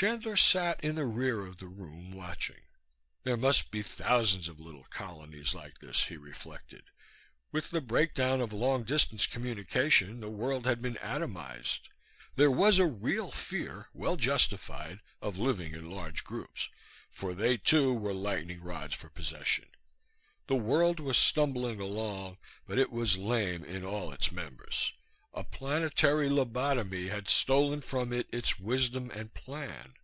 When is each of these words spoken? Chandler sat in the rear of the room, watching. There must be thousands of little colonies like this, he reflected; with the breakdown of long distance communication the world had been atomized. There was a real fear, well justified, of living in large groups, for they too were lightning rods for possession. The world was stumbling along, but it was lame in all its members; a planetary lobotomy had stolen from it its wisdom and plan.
Chandler 0.00 0.36
sat 0.36 0.82
in 0.82 0.94
the 0.94 1.04
rear 1.04 1.44
of 1.44 1.58
the 1.58 1.66
room, 1.66 2.10
watching. 2.12 2.62
There 3.22 3.36
must 3.36 3.70
be 3.70 3.82
thousands 3.82 4.48
of 4.48 4.58
little 4.58 4.84
colonies 4.84 5.52
like 5.52 5.78
this, 5.80 6.04
he 6.06 6.16
reflected; 6.16 6.84
with 7.52 7.68
the 7.68 7.82
breakdown 7.82 8.40
of 8.40 8.50
long 8.54 8.84
distance 8.84 9.26
communication 9.26 10.20
the 10.20 10.30
world 10.30 10.64
had 10.64 10.80
been 10.80 10.94
atomized. 11.02 11.80
There 12.34 12.50
was 12.50 12.78
a 12.78 12.86
real 12.86 13.30
fear, 13.30 13.88
well 13.92 14.16
justified, 14.16 15.00
of 15.20 15.36
living 15.36 15.74
in 15.74 15.90
large 15.90 16.24
groups, 16.24 16.70
for 17.10 17.34
they 17.34 17.58
too 17.58 17.92
were 17.92 18.14
lightning 18.14 18.62
rods 18.62 18.94
for 18.94 19.10
possession. 19.10 19.68
The 20.46 20.56
world 20.56 20.98
was 20.98 21.18
stumbling 21.18 21.78
along, 21.78 22.38
but 22.66 22.78
it 22.78 22.90
was 22.90 23.18
lame 23.18 23.64
in 23.66 23.84
all 23.84 24.12
its 24.12 24.32
members; 24.32 24.94
a 25.32 25.44
planetary 25.44 26.28
lobotomy 26.28 27.06
had 27.08 27.28
stolen 27.28 27.80
from 27.80 28.12
it 28.12 28.26
its 28.32 28.58
wisdom 28.58 29.12
and 29.12 29.32
plan. 29.32 29.94